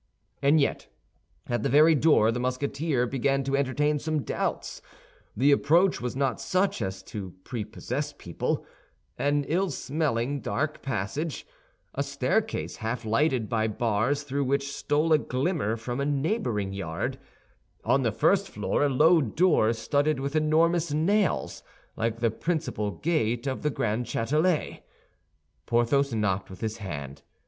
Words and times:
And 0.41 0.59
yet, 0.59 0.87
at 1.45 1.61
the 1.61 1.69
very 1.69 1.93
door 1.93 2.31
the 2.31 2.39
Musketeer 2.39 3.05
began 3.05 3.43
to 3.43 3.55
entertain 3.55 3.99
some 3.99 4.23
doubts. 4.23 4.81
The 5.37 5.51
approach 5.51 6.01
was 6.01 6.15
not 6.15 6.41
such 6.41 6.81
as 6.81 7.03
to 7.03 7.35
prepossess 7.43 8.11
people—an 8.17 9.43
ill 9.43 9.69
smelling, 9.69 10.39
dark 10.39 10.81
passage, 10.81 11.45
a 11.93 12.01
staircase 12.01 12.77
half 12.77 13.05
lighted 13.05 13.47
by 13.47 13.67
bars 13.67 14.23
through 14.23 14.45
which 14.45 14.73
stole 14.75 15.13
a 15.13 15.19
glimmer 15.19 15.77
from 15.77 15.99
a 16.01 16.05
neighboring 16.07 16.73
yard; 16.73 17.19
on 17.85 18.01
the 18.01 18.11
first 18.11 18.49
floor 18.49 18.83
a 18.83 18.89
low 18.89 19.21
door 19.21 19.71
studded 19.71 20.19
with 20.19 20.35
enormous 20.35 20.91
nails, 20.91 21.61
like 21.95 22.21
the 22.21 22.31
principal 22.31 22.89
gate 22.89 23.45
of 23.45 23.61
the 23.61 23.69
Grand 23.69 24.07
Châtelet. 24.07 24.79
Porthos 25.67 26.11
knocked 26.11 26.49
with 26.49 26.61
his 26.61 26.77
hand. 26.77 27.21